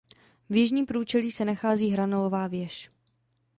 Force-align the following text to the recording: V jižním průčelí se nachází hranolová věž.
V 0.49 0.55
jižním 0.55 0.85
průčelí 0.85 1.31
se 1.31 1.45
nachází 1.45 1.89
hranolová 1.89 2.47
věž. 2.47 2.91